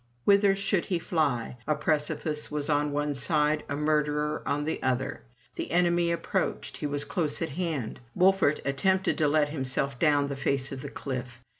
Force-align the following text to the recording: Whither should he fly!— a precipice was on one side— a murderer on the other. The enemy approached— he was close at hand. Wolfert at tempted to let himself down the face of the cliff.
Whither 0.25 0.55
should 0.55 0.85
he 0.85 0.97
fly!— 0.97 1.57
a 1.67 1.75
precipice 1.75 2.49
was 2.49 2.71
on 2.71 2.91
one 2.91 3.13
side— 3.13 3.61
a 3.69 3.75
murderer 3.75 4.41
on 4.47 4.63
the 4.63 4.81
other. 4.81 5.21
The 5.57 5.69
enemy 5.69 6.11
approached— 6.11 6.77
he 6.77 6.87
was 6.87 7.03
close 7.03 7.39
at 7.39 7.49
hand. 7.49 7.99
Wolfert 8.15 8.61
at 8.65 8.77
tempted 8.77 9.15
to 9.19 9.27
let 9.27 9.49
himself 9.49 9.99
down 9.99 10.27
the 10.27 10.35
face 10.35 10.71
of 10.71 10.81
the 10.81 10.89
cliff. 10.89 11.39